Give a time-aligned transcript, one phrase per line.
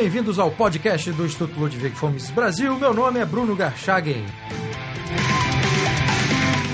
[0.00, 2.74] bem-vindos ao podcast do Instituto Ludwig Fomes Brasil.
[2.78, 4.24] Meu nome é Bruno Garchagen.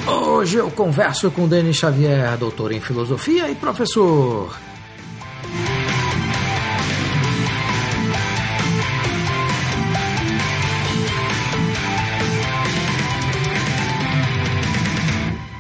[0.07, 4.57] Hoje eu converso com Denis Xavier, doutor em filosofia e professor.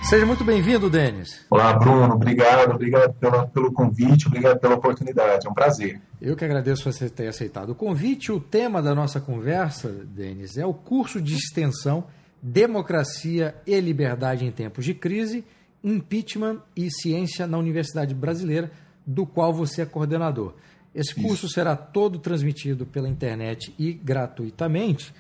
[0.09, 1.45] Seja muito bem-vindo, Denis.
[1.51, 2.15] Olá, Bruno.
[2.15, 5.48] Obrigado, obrigado pela, pelo convite, obrigado pela oportunidade.
[5.48, 6.01] É um prazer.
[6.23, 8.30] Eu que agradeço você ter aceitado o convite.
[8.30, 12.05] O tema da nossa conversa, Denis, é o curso de extensão
[12.41, 15.45] Democracia e Liberdade em Tempos de Crise,
[15.82, 18.70] Impeachment e Ciência na Universidade Brasileira,
[19.04, 20.54] do qual você é coordenador.
[20.95, 21.54] Esse curso Isso.
[21.54, 25.13] será todo transmitido pela internet e gratuitamente.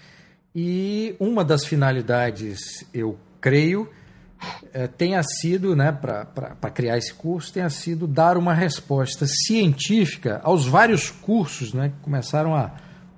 [0.54, 3.90] E uma das finalidades, eu creio,
[4.72, 10.66] é, tenha sido, né, para criar esse curso, tenha sido dar uma resposta científica aos
[10.66, 12.72] vários cursos né, que começaram a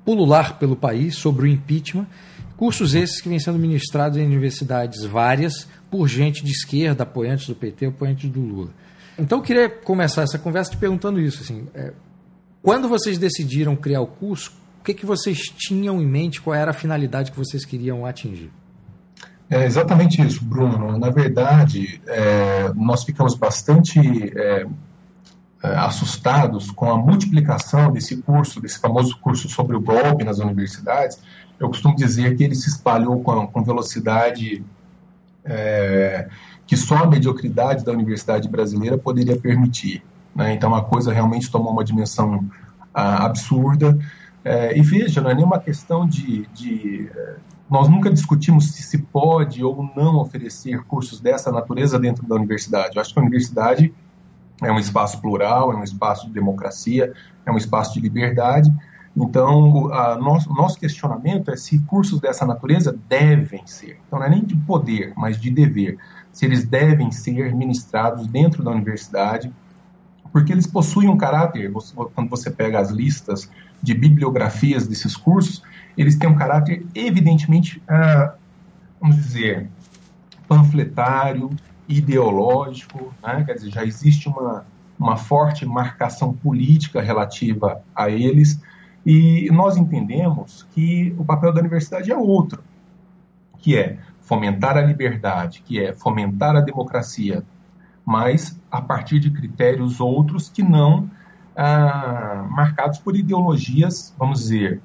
[0.04, 2.06] pulular pelo país sobre o impeachment.
[2.56, 7.54] Cursos esses que vêm sendo ministrados em universidades várias por gente de esquerda, apoiantes do
[7.54, 8.70] PT, apoiantes do Lula.
[9.18, 11.42] Então eu queria começar essa conversa te perguntando isso.
[11.42, 11.92] Assim, é,
[12.62, 16.70] quando vocês decidiram criar o curso, o que, que vocês tinham em mente, qual era
[16.70, 18.50] a finalidade que vocês queriam atingir?
[19.50, 20.98] É exatamente isso, Bruno.
[20.98, 23.98] Na verdade, é, nós ficamos bastante
[24.38, 24.66] é,
[25.62, 31.18] é, assustados com a multiplicação desse curso, desse famoso curso sobre o golpe nas universidades.
[31.58, 34.62] Eu costumo dizer que ele se espalhou com, com velocidade
[35.44, 36.28] é,
[36.66, 40.02] que só a mediocridade da universidade brasileira poderia permitir.
[40.34, 40.52] Né?
[40.52, 42.44] Então, a coisa realmente tomou uma dimensão
[42.92, 43.98] ah, absurda.
[44.44, 47.10] É, e veja, não é nenhuma questão de, de
[47.70, 52.96] nós nunca discutimos se se pode ou não oferecer cursos dessa natureza dentro da universidade.
[52.96, 53.94] Eu acho que a universidade
[54.62, 57.12] é um espaço plural, é um espaço de democracia,
[57.44, 58.72] é um espaço de liberdade.
[59.16, 59.88] Então, o
[60.18, 64.56] nosso, nosso questionamento é se cursos dessa natureza devem ser, então não é nem de
[64.56, 65.98] poder, mas de dever,
[66.32, 69.52] se eles devem ser ministrados dentro da universidade,
[70.32, 71.72] porque eles possuem um caráter,
[72.14, 73.50] quando você pega as listas
[73.82, 75.62] de bibliografias desses cursos,
[75.96, 78.34] eles têm um caráter evidentemente, ah,
[79.00, 79.68] vamos dizer,
[80.46, 81.50] panfletário,
[81.88, 83.42] ideológico, né?
[83.44, 84.64] quer dizer, já existe uma,
[84.98, 88.60] uma forte marcação política relativa a eles,
[89.06, 92.62] e nós entendemos que o papel da universidade é outro,
[93.58, 97.42] que é fomentar a liberdade, que é fomentar a democracia,
[98.04, 101.10] mas a partir de critérios outros que não
[101.60, 104.80] ah, marcados por ideologias, vamos dizer,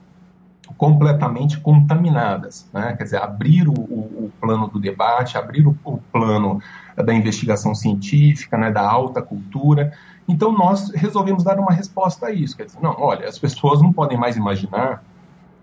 [0.75, 2.67] completamente contaminadas.
[2.73, 2.95] Né?
[2.97, 6.59] Quer dizer, abrir o, o, plano do debate, abrir o, o, plano
[6.95, 9.93] da investigação científica, né, da alta cultura.
[10.27, 12.57] Então, nós resolvemos dar uma resposta a isso.
[12.57, 15.03] Quer dizer, não, olha, as pessoas não podem mais imaginar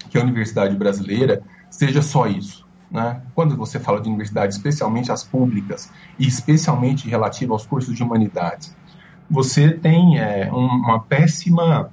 [0.08, 2.64] que a universidade brasileira seja só isso.
[2.88, 3.20] Né?
[3.34, 8.76] Quando você fala de universidade, especialmente as públicas, e especialmente relativa aos cursos de humanidades,
[9.30, 11.90] você tem é, uma péssima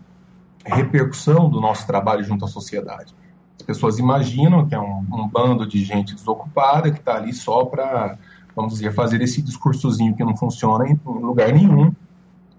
[0.65, 3.13] repercussão do nosso trabalho junto à sociedade.
[3.57, 7.65] As pessoas imaginam que é um, um bando de gente desocupada que está ali só
[7.65, 8.17] para,
[8.55, 11.93] vamos dizer, fazer esse discursozinho que não funciona em, lugar nenhum.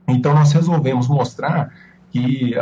[0.07, 1.73] Então, nós resolvemos mostrar
[2.11, 2.55] que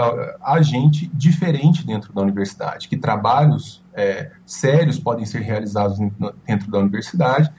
[0.43, 5.99] há gente diferente dentro da universidade, que trabalhos é, sérios podem ser realizados
[6.45, 7.53] dentro da universidade.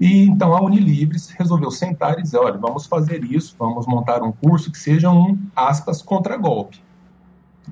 [0.00, 4.32] E então a Unilibres resolveu sentar e dizer: olha, vamos fazer isso, vamos montar um
[4.32, 6.78] curso que seja um, aspas, contra-golpe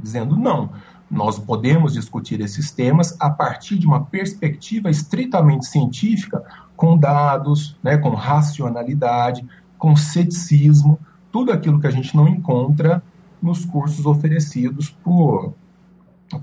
[0.02, 0.70] dizendo não.
[1.10, 6.42] Nós podemos discutir esses temas a partir de uma perspectiva estritamente científica,
[6.76, 9.46] com dados, né, com racionalidade,
[9.78, 10.98] com ceticismo,
[11.30, 13.02] tudo aquilo que a gente não encontra
[13.40, 15.54] nos cursos oferecidos por,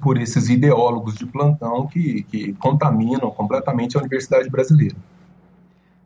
[0.01, 4.95] por esses ideólogos de plantão que, que contaminam completamente a universidade brasileira.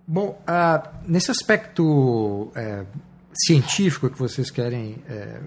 [0.07, 2.85] Bom, uh, nesse aspecto é,
[3.33, 5.41] científico que vocês querem é,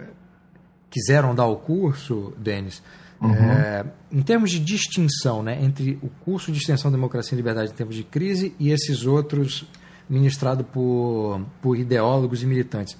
[0.91, 2.83] quiseram dar o curso, Denis,
[3.23, 3.33] uhum.
[3.33, 7.75] é, em termos de distinção né, entre o curso de extensão Democracia e Liberdade em
[7.75, 9.67] tempos de crise e esses outros
[10.11, 12.99] ministrados por, por ideólogos e militantes.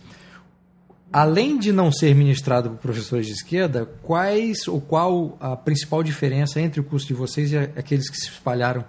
[1.13, 6.59] Além de não ser ministrado por professores de esquerda, quais ou qual a principal diferença
[6.59, 8.83] entre o curso de vocês e aqueles que se espalharam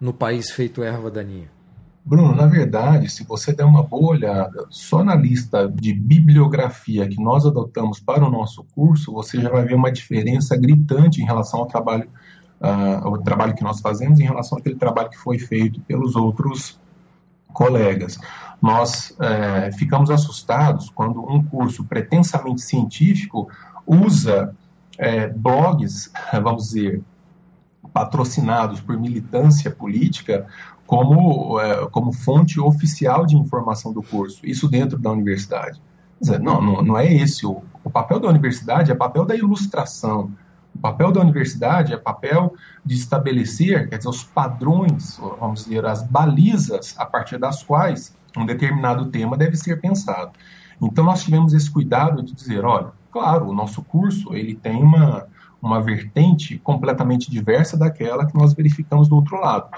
[0.00, 1.54] no país feito erva daninha?
[2.06, 7.20] Bruno, na verdade, se você der uma boa olhada só na lista de bibliografia que
[7.20, 11.58] nós adotamos para o nosso curso, você já vai ver uma diferença gritante em relação
[11.58, 12.08] ao trabalho,
[12.60, 16.78] uh, ao trabalho que nós fazemos, em relação àquele trabalho que foi feito pelos outros
[17.52, 18.20] colegas.
[18.62, 23.50] Nós uh, ficamos assustados quando um curso pretensamente científico
[23.84, 24.54] usa
[24.96, 27.02] é, blogs, vamos dizer,
[27.92, 30.46] patrocinados por militância política
[30.86, 35.80] como, é, como fonte oficial de informação do curso, isso dentro da universidade.
[36.20, 37.44] Dizer, não, não, não, é esse.
[37.44, 40.30] O, o papel da universidade é papel da ilustração.
[40.74, 42.54] O papel da universidade é papel
[42.84, 48.46] de estabelecer, quer dizer, os padrões, vamos dizer, as balizas a partir das quais um
[48.46, 50.32] determinado tema deve ser pensado.
[50.80, 55.26] Então nós tivemos esse cuidado de dizer, olha, claro, o nosso curso ele tem uma,
[55.66, 59.68] uma vertente completamente diversa daquela que nós verificamos do outro lado.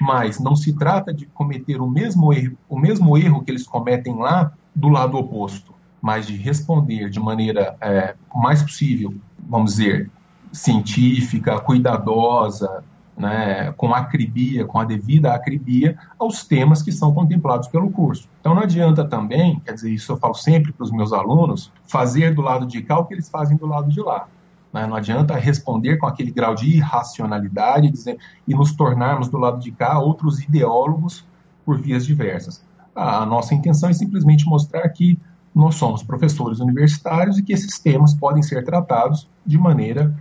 [0.00, 4.14] Mas não se trata de cometer o mesmo erro, o mesmo erro que eles cometem
[4.16, 9.14] lá do lado oposto, mas de responder de maneira é, mais possível,
[9.48, 10.10] vamos dizer,
[10.52, 12.84] científica, cuidadosa,
[13.16, 18.28] né, com acribia, com a devida acribia, aos temas que são contemplados pelo curso.
[18.38, 22.32] Então não adianta também, quer dizer, isso eu falo sempre para os meus alunos, fazer
[22.34, 24.28] do lado de cá o que eles fazem do lado de lá.
[24.72, 24.86] Né?
[24.86, 29.70] Não adianta responder com aquele grau de irracionalidade dizer, e nos tornarmos do lado de
[29.70, 31.24] cá outros ideólogos
[31.64, 32.62] por vias diversas.
[32.94, 35.18] A nossa intenção é simplesmente mostrar que
[35.54, 40.14] nós somos professores universitários e que esses temas podem ser tratados de maneira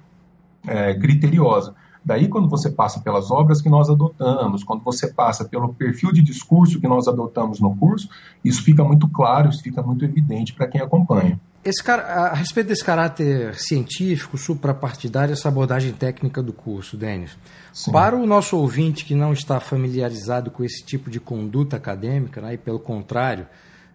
[0.65, 1.75] é, criteriosa.
[2.03, 6.21] Daí, quando você passa pelas obras que nós adotamos, quando você passa pelo perfil de
[6.21, 8.07] discurso que nós adotamos no curso,
[8.43, 11.37] isso fica muito claro, isso fica muito evidente para quem acompanha.
[11.67, 17.37] Esse, a respeito desse caráter científico, suprapartidário, essa abordagem técnica do curso, Denis,
[17.73, 17.91] Sim.
[17.91, 22.53] para o nosso ouvinte que não está familiarizado com esse tipo de conduta acadêmica, né,
[22.53, 23.45] e pelo contrário,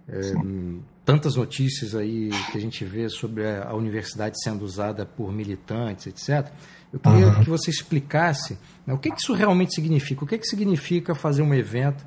[0.07, 0.21] é,
[1.03, 6.53] tantas notícias aí que a gente vê sobre a universidade sendo usada por militantes, etc.
[6.93, 7.41] Eu queria uhum.
[7.43, 10.25] que você explicasse né, o que, que, isso realmente significa.
[10.25, 12.05] O que, que significa fazer um evento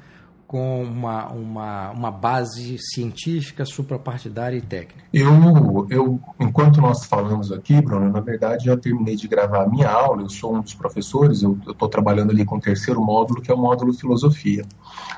[0.47, 5.03] com uma, uma, uma base científica, suprapartidária e técnica?
[5.13, 9.89] Eu, eu, enquanto nós falamos aqui, Bruno, na verdade já terminei de gravar a minha
[9.89, 13.51] aula, eu sou um dos professores, eu estou trabalhando ali com o terceiro módulo, que
[13.51, 14.63] é o módulo Filosofia.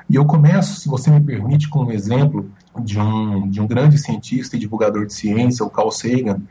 [0.10, 3.98] E eu começo, se você me permite, com um exemplo de um, de um grande
[3.98, 6.42] cientista e divulgador de ciência, o Carl Sagan,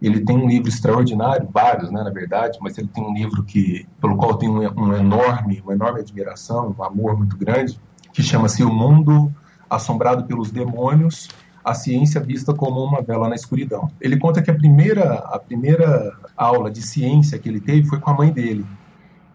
[0.00, 3.86] ele tem um livro extraordinário, vários, né, na verdade, mas ele tem um livro que,
[4.00, 7.78] pelo qual eu tenho um, um enorme, uma enorme admiração, um amor muito grande,
[8.12, 9.32] que chama-se O Mundo
[9.68, 11.30] Assombrado pelos Demônios,
[11.64, 13.90] a ciência vista como uma vela na escuridão.
[14.00, 18.10] Ele conta que a primeira, a primeira aula de ciência que ele teve foi com
[18.10, 18.66] a mãe dele.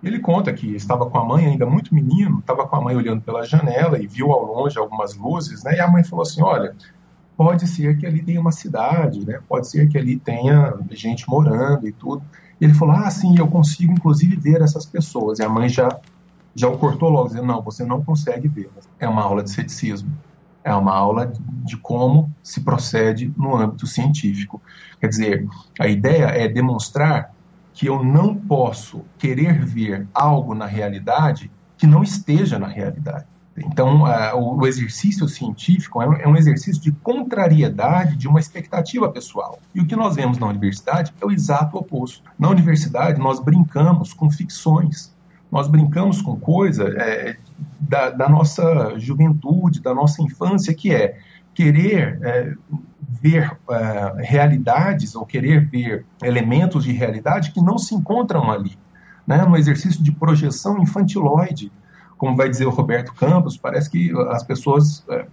[0.04, 3.22] Ele conta que estava com a mãe ainda muito menino, estava com a mãe olhando
[3.22, 5.78] pela janela e viu ao longe algumas luzes, né?
[5.78, 6.76] E a mãe falou assim: "Olha,
[7.38, 9.40] pode ser que ali tenha uma cidade, né?
[9.48, 12.24] Pode ser que ali tenha gente morando e tudo.
[12.60, 15.40] E ele falou: Ah, sim, eu consigo inclusive ver essas pessoas.
[15.40, 15.88] E a mãe já
[16.58, 18.70] já o cortou logo, dizendo: Não, você não consegue ver.
[19.00, 20.12] É uma aula de ceticismo.
[20.64, 21.32] É uma aula
[21.64, 24.62] de como se procede no âmbito científico.
[25.00, 25.48] Quer dizer,
[25.80, 27.32] a ideia é demonstrar
[27.74, 33.26] que eu não posso querer ver algo na realidade que não esteja na realidade.
[33.56, 39.60] Então, uh, o exercício científico é é um, exercício de contrariedade de uma expectativa pessoal.
[39.74, 42.24] E o que nós vemos na universidade é o exato oposto.
[42.38, 45.16] Na universidade, nós brincamos com ficções,
[45.52, 47.38] nós brincamos com coisa é,
[47.80, 51.18] da, da, nossa juventude, da nossa infância, que é
[51.54, 52.54] querer é,
[53.22, 58.78] ver é, realidades ou querer ver elementos de realidade que não se encontram ali.
[59.26, 59.44] Né?
[59.46, 61.72] No exercício de projeção infantiloide
[62.18, 65.06] como vai dizer o Roberto Campos, parece que as pessoas.
[65.10, 65.26] É,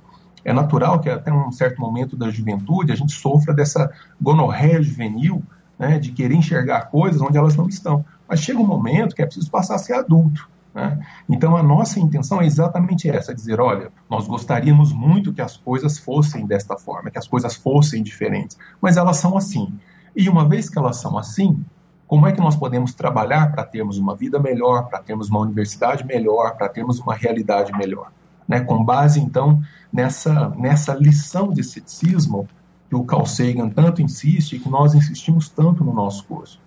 [0.46, 3.90] é natural que até um certo momento da juventude a gente sofra dessa
[4.20, 5.42] gonorreia juvenil,
[5.78, 8.04] né, de querer enxergar coisas onde elas não estão.
[8.28, 10.48] Mas chega um momento que é preciso passar a ser adulto.
[10.74, 10.98] Né?
[11.28, 15.98] Então a nossa intenção é exatamente essa: dizer, olha, nós gostaríamos muito que as coisas
[15.98, 19.72] fossem desta forma, que as coisas fossem diferentes, mas elas são assim.
[20.16, 21.64] E uma vez que elas são assim,
[22.06, 26.04] como é que nós podemos trabalhar para termos uma vida melhor, para termos uma universidade
[26.04, 28.12] melhor, para termos uma realidade melhor?
[28.46, 28.60] Né?
[28.60, 29.62] Com base, então,
[29.92, 32.46] nessa, nessa lição de ceticismo
[32.94, 36.60] que o Carl Sagan tanto insiste e que nós insistimos tanto no nosso curso.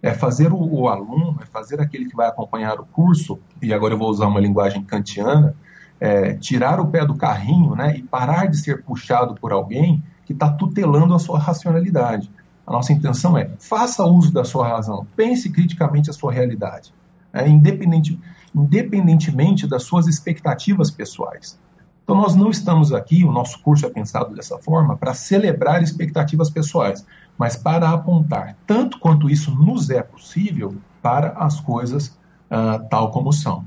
[0.00, 3.94] É fazer o, o aluno, é fazer aquele que vai acompanhar o curso, e agora
[3.94, 5.56] eu vou usar uma linguagem kantiana,
[6.00, 10.32] é, tirar o pé do carrinho né, e parar de ser puxado por alguém que
[10.32, 12.30] está tutelando a sua racionalidade.
[12.66, 16.92] A nossa intenção é faça uso da sua razão, pense criticamente a sua realidade,
[17.32, 18.18] é, independente,
[18.54, 21.58] independentemente das suas expectativas pessoais.
[22.02, 26.50] Então, nós não estamos aqui, o nosso curso é pensado dessa forma, para celebrar expectativas
[26.50, 27.06] pessoais,
[27.38, 32.08] mas para apontar, tanto quanto isso nos é possível, para as coisas
[32.50, 33.64] uh, tal como são.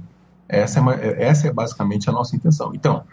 [0.47, 2.71] Essa é, essa é basicamente a nossa intenção.
[2.73, 3.03] Então,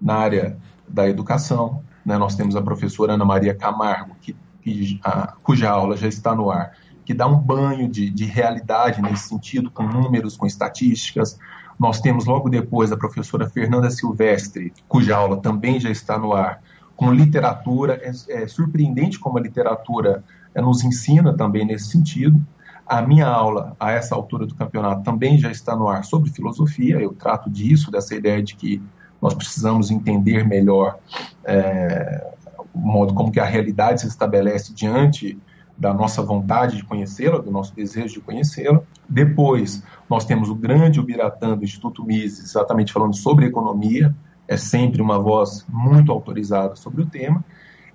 [0.00, 0.56] na área
[0.88, 5.96] da educação, né, nós temos a professora Ana Maria Camargo, que que, a, cuja aula
[5.96, 6.72] já está no ar,
[7.04, 11.38] que dá um banho de, de realidade nesse sentido, com números, com estatísticas.
[11.78, 16.62] Nós temos logo depois a professora Fernanda Silvestre, cuja aula também já está no ar,
[16.96, 18.00] com literatura.
[18.02, 22.40] É, é surpreendente como a literatura é, nos ensina também nesse sentido.
[22.86, 27.00] A minha aula, a essa altura do campeonato, também já está no ar sobre filosofia.
[27.00, 28.80] Eu trato disso, dessa ideia de que
[29.20, 30.98] nós precisamos entender melhor
[31.44, 32.32] é,
[32.72, 35.38] o modo como que a realidade se estabelece diante
[35.78, 38.80] da nossa vontade de conhecê-la, do nosso desejo de conhecê-la.
[39.08, 44.14] Depois, nós temos o grande Ubiratã do Instituto Mises, exatamente falando sobre economia,
[44.48, 47.44] é sempre uma voz muito autorizada sobre o tema.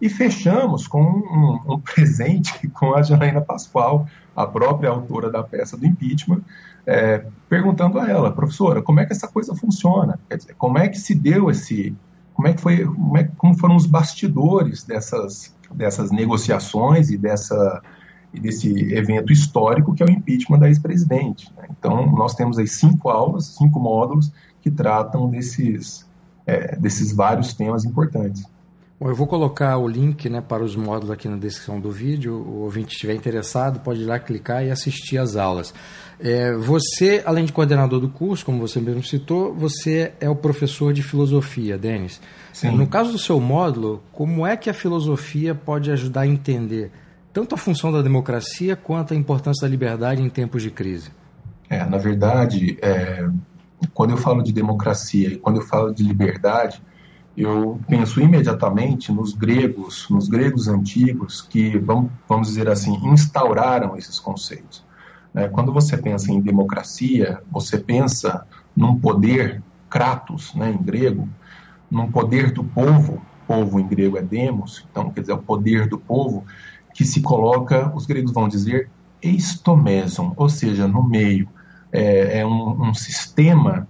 [0.02, 5.78] E fechamos com um, um presente com a Janaína Pascoal, a própria autora da peça
[5.78, 6.42] do impeachment,
[6.86, 10.20] é, perguntando a ela, professora, como é que essa coisa funciona?
[10.28, 11.96] Quer dizer, como é que se deu esse,
[12.34, 17.82] como é que foi, como, é, como foram os bastidores dessas, dessas negociações e dessa
[18.34, 21.52] e desse evento histórico que é o impeachment da ex-presidente.
[21.58, 21.68] Né?
[21.78, 26.06] Então, nós temos aí cinco aulas, cinco módulos que tratam desses,
[26.46, 28.46] é, desses vários temas importantes.
[29.00, 32.36] Bom, eu vou colocar o link né, para os módulos aqui na descrição do vídeo.
[32.36, 35.74] O ouvinte estiver interessado, pode ir lá clicar e assistir as aulas.
[36.20, 40.94] É, você, além de coordenador do curso, como você mesmo citou, você é o professor
[40.94, 42.22] de filosofia, Denis.
[42.54, 42.72] Sim.
[42.72, 46.92] No caso do seu módulo, como é que a filosofia pode ajudar a entender
[47.34, 51.12] tanto a função da democracia quanto a importância da liberdade em tempos de crise?
[51.70, 53.30] É, na verdade, é,
[53.94, 56.82] quando eu falo de democracia e quando eu falo de liberdade,
[57.36, 64.20] eu penso imediatamente nos gregos, nos gregos antigos que, vamos, vamos dizer assim, instauraram esses
[64.20, 64.84] conceitos.
[65.34, 71.28] É, quando você pensa em democracia, você pensa num poder, kratos, né, em grego,
[71.92, 75.98] num poder do povo, povo em grego é demos, então quer dizer, o poder do
[75.98, 76.46] povo,
[76.94, 78.90] que se coloca, os gregos vão dizer,
[79.22, 81.48] eistomeson, ou seja, no meio.
[81.92, 83.86] É, é um, um sistema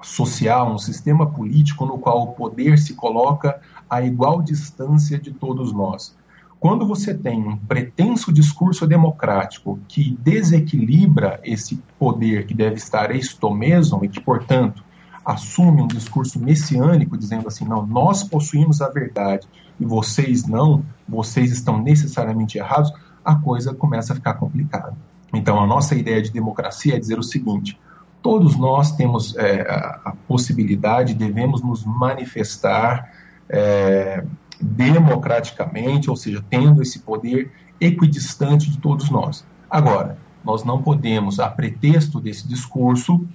[0.00, 3.60] social, um sistema político no qual o poder se coloca
[3.90, 6.16] a igual distância de todos nós.
[6.60, 14.00] Quando você tem um pretenso discurso democrático que desequilibra esse poder que deve estar estomeson
[14.02, 14.82] e que, portanto,
[15.28, 19.46] assume um discurso messiânico dizendo assim, não, nós possuímos a verdade
[19.78, 22.90] e vocês não, vocês estão necessariamente errados,
[23.22, 24.96] a coisa começa a ficar complicada.
[25.34, 27.78] Então, a nossa ideia de democracia é dizer o seguinte:
[28.22, 33.12] todos nós temos é, a, possibilidade, devemos nos manifestar
[33.50, 34.24] é,
[34.58, 39.44] democraticamente, ou seja, tendo esse poder equidistante de todos nós.
[39.68, 43.28] Agora, nós não podemos, a pretexto desse discurso,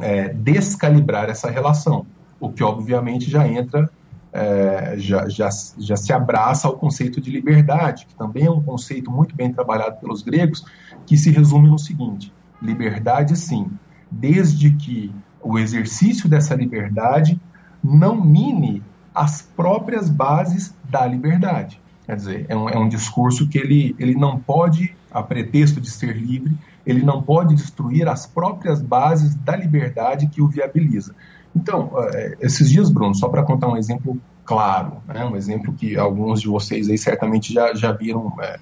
[0.00, 2.06] é, descalibrar essa relação,
[2.40, 3.88] o que obviamente já entra,
[4.32, 5.48] é, já, já,
[5.78, 10.00] já se abraça ao conceito de liberdade, que também é um conceito muito bem trabalhado
[10.00, 10.64] pelos gregos,
[11.06, 13.70] que se resume no seguinte: liberdade, sim,
[14.10, 17.40] desde que o exercício dessa liberdade
[17.82, 18.82] não mine
[19.14, 21.80] as próprias bases da liberdade.
[22.06, 25.90] Quer dizer, é um, é um discurso que ele, ele não pode, a pretexto de
[25.90, 26.54] ser livre,
[26.86, 31.14] ele não pode destruir as próprias bases da liberdade que o viabiliza.
[31.56, 35.96] Então, é, esses dias, Bruno, só para contar um exemplo claro, né, um exemplo que
[35.96, 38.58] alguns de vocês aí certamente já, já viram, é,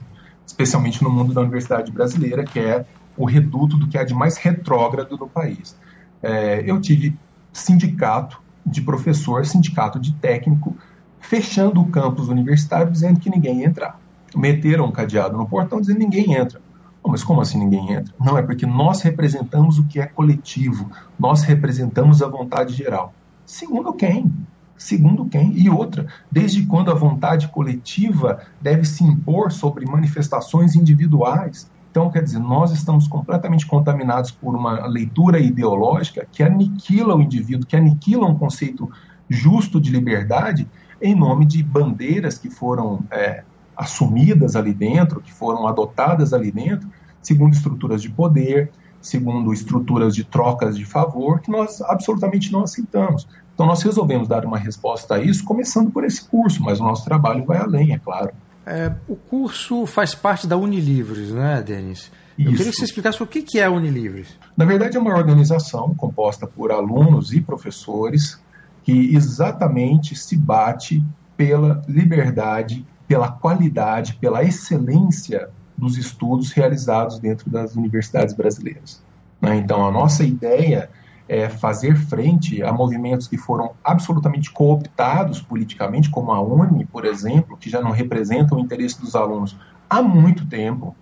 [0.46, 2.84] especialmente no mundo da universidade brasileira, que é
[3.16, 5.76] o reduto do que há de mais retrógrado no país.
[6.22, 7.16] É, eu tive
[7.52, 10.76] sindicato de professor, sindicato de técnico,
[11.22, 13.98] fechando o campus universitário dizendo que ninguém ia entrar.
[14.36, 16.60] Meteram um cadeado no portão dizendo que ninguém entra.
[17.02, 18.14] Oh, mas como assim ninguém entra?
[18.20, 23.14] Não, é porque nós representamos o que é coletivo, nós representamos a vontade geral.
[23.44, 24.30] Segundo quem?
[24.76, 25.52] Segundo quem?
[25.56, 31.70] E outra, desde quando a vontade coletiva deve se impor sobre manifestações individuais?
[31.90, 37.66] Então, quer dizer, nós estamos completamente contaminados por uma leitura ideológica que aniquila o indivíduo,
[37.66, 38.90] que aniquila um conceito
[39.28, 40.68] justo de liberdade
[41.02, 43.42] em nome de bandeiras que foram é,
[43.76, 46.88] assumidas ali dentro, que foram adotadas ali dentro,
[47.20, 53.26] segundo estruturas de poder, segundo estruturas de trocas de favor, que nós absolutamente não aceitamos.
[53.52, 57.04] Então, nós resolvemos dar uma resposta a isso, começando por esse curso, mas o nosso
[57.04, 58.30] trabalho vai além, é claro.
[58.64, 62.10] É, o curso faz parte da Unilivres, né, Denis?
[62.38, 64.38] Eu queria que você explicasse o que é a Unilivres.
[64.56, 68.40] Na verdade, é uma organização composta por alunos e professores
[68.82, 71.04] que exatamente se bate
[71.36, 79.02] pela liberdade, pela qualidade, pela excelência dos estudos realizados dentro das universidades brasileiras.
[79.40, 79.56] Né?
[79.56, 80.88] Então, a nossa ideia
[81.28, 87.56] é, fazer frente a movimentos que foram absolutamente cooptados politicamente, como a UNE, por exemplo,
[87.56, 89.56] que já não representam o interesse dos alunos
[89.88, 90.94] há muito tempo.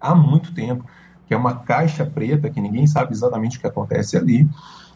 [0.00, 0.84] há muito tempo,
[1.26, 4.48] que é uma caixa preta que ninguém sabe exatamente o que acontece ali.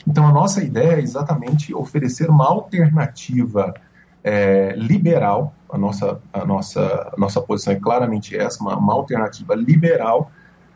[0.07, 3.75] Então, a nossa ideia é exatamente oferecer uma alternativa
[4.23, 9.55] é, liberal, a nossa, a, nossa, a nossa posição é claramente essa, uma, uma alternativa
[9.55, 10.31] liberal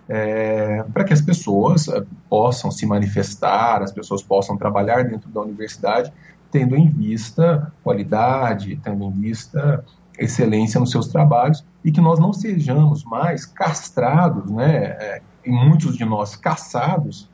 [0.08, 5.40] é, para que as pessoas é, possam se manifestar, as pessoas possam trabalhar dentro da
[5.40, 6.12] universidade,
[6.50, 9.84] tendo em vista qualidade, tendo em vista
[10.18, 15.96] excelência nos seus trabalhos e que nós não sejamos mais castrados, né, é, e muitos
[15.96, 17.28] de nós caçados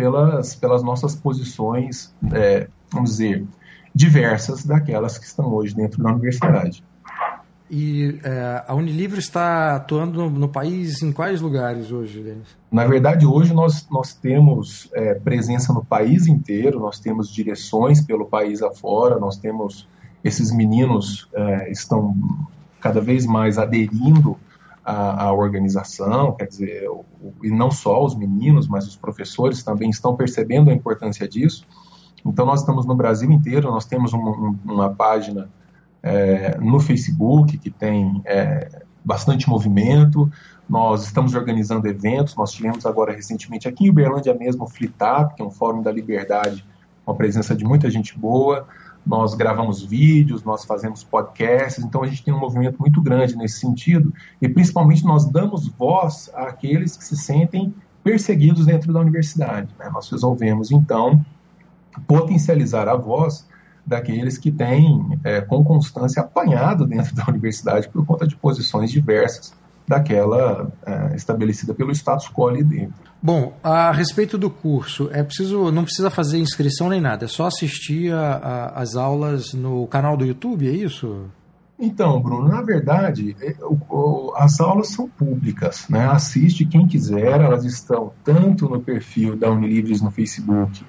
[0.00, 3.46] pelas, pelas nossas posições, é, vamos dizer,
[3.94, 6.82] diversas daquelas que estão hoje dentro da universidade.
[7.70, 12.48] E é, a Unilivre está atuando no, no, país em quais lugares hoje, Denis?
[12.72, 18.26] Na verdade, hoje nós, nós temos é, presença no país inteiro, nós temos direções pelo
[18.26, 19.86] país afora, nós temos
[20.24, 22.16] esses meninos é, estão
[22.80, 24.36] cada vez mais aderindo
[24.84, 29.62] à, à organização, quer dizer, o, o, e não só os meninos, mas os professores
[29.62, 31.66] também estão percebendo a importância disso.
[32.24, 35.50] Então, nós estamos no Brasil inteiro, nós temos uma, uma página
[36.02, 40.30] é, no Facebook que tem é, bastante movimento,
[40.68, 45.42] nós estamos organizando eventos, nós tivemos agora recentemente aqui em Uberlândia mesmo o Flitap, que
[45.42, 46.64] é um fórum da liberdade,
[47.04, 48.66] com a presença de muita gente boa,
[49.06, 53.58] nós gravamos vídeos, nós fazemos podcasts, então a gente tem um movimento muito grande nesse
[53.58, 59.68] sentido, e principalmente nós damos voz àqueles que se sentem perseguidos dentro da universidade.
[59.78, 59.90] Né?
[59.92, 61.24] Nós resolvemos, então,
[62.06, 63.48] potencializar a voz
[63.84, 69.59] daqueles que têm, é, com constância, apanhado dentro da universidade por conta de posições diversas
[69.90, 73.10] daquela é, estabelecida pelo status quo ali dentro.
[73.20, 77.46] Bom, a respeito do curso, é preciso, não precisa fazer inscrição nem nada, é só
[77.46, 81.24] assistir a, a, as aulas no canal do YouTube, é isso?
[81.76, 83.56] Então, Bruno, na verdade, é,
[84.36, 86.06] as aulas são públicas, né?
[86.06, 90.84] Assiste quem quiser, elas estão tanto no perfil da Unilivres no Facebook,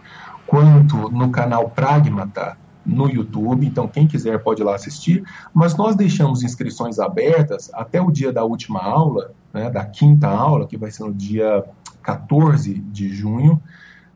[0.45, 5.95] quanto no canal Pragmata no YouTube, então quem quiser pode ir lá assistir, mas nós
[5.95, 10.91] deixamos inscrições abertas até o dia da última aula, né, da quinta aula, que vai
[10.91, 11.63] ser no dia
[12.01, 13.61] 14 de junho.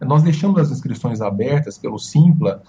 [0.01, 2.61] Nós deixamos as inscrições abertas pelo Simpla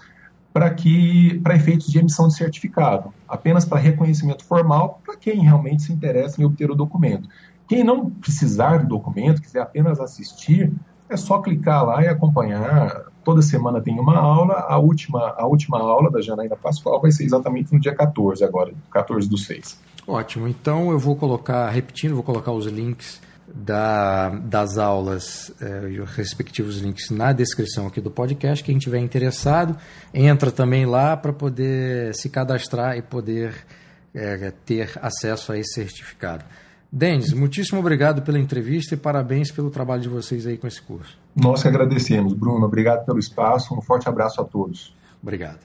[0.53, 5.83] para que para efeitos de emissão de certificado, apenas para reconhecimento formal para quem realmente
[5.83, 7.29] se interessa em obter o documento.
[7.67, 10.73] Quem não precisar do documento, quiser apenas assistir,
[11.09, 15.77] é só clicar lá e acompanhar Toda semana tem uma aula, a última, a última
[15.79, 19.77] aula da Janaína Pascoal vai ser exatamente no dia 14 agora, 14 do 6.
[20.07, 23.21] Ótimo, então eu vou colocar, repetindo, vou colocar os links
[23.53, 28.63] da, das aulas eh, e os respectivos links na descrição aqui do podcast.
[28.63, 29.75] Quem tiver interessado,
[30.13, 33.53] entra também lá para poder se cadastrar e poder
[34.15, 36.45] eh, ter acesso a esse certificado.
[36.91, 41.17] Denis, muitíssimo obrigado pela entrevista e parabéns pelo trabalho de vocês aí com esse curso.
[41.35, 42.65] Nós que agradecemos, Bruno.
[42.65, 43.75] Obrigado pelo espaço.
[43.75, 44.95] Um forte abraço a todos.
[45.21, 45.59] Obrigado.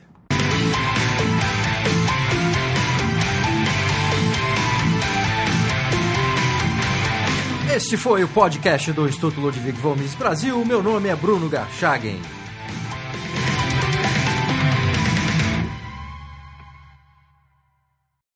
[7.74, 10.62] Este foi o podcast do Instituto Ludwig Gomes Brasil.
[10.64, 12.20] Meu nome é Bruno Garchagen.